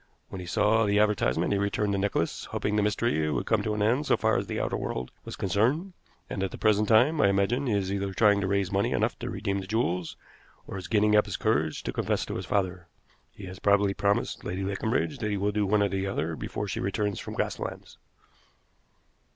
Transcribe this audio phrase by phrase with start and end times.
[0.29, 3.75] When he saw the advertisement he returned the necklace, hoping the mystery would come to
[3.75, 5.93] an end so far as the outer world was concerned;
[6.27, 9.19] and at the present time, I imagine, he is either trying to raise money enough
[9.19, 10.17] to redeem the jewels,
[10.65, 12.87] or is getting up his courage to confess to his father.
[13.31, 16.67] He has probably promised Lady Leconbridge that he will do one or the other before
[16.67, 17.99] she returns from Grasslands."